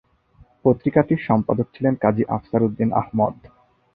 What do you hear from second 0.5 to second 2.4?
পত্রিকাটির সম্পাদক ছিলেন কাজী